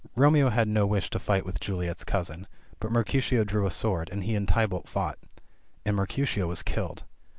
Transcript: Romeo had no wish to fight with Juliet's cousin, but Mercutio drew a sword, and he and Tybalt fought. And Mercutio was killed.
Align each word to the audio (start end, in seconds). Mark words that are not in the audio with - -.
Romeo 0.15 0.49
had 0.49 0.67
no 0.67 0.87
wish 0.87 1.11
to 1.11 1.19
fight 1.19 1.45
with 1.45 1.59
Juliet's 1.59 2.03
cousin, 2.03 2.47
but 2.79 2.91
Mercutio 2.91 3.43
drew 3.43 3.67
a 3.67 3.69
sword, 3.69 4.09
and 4.11 4.23
he 4.23 4.33
and 4.33 4.47
Tybalt 4.47 4.87
fought. 4.89 5.19
And 5.85 5.95
Mercutio 5.95 6.47
was 6.47 6.63
killed. 6.63 7.03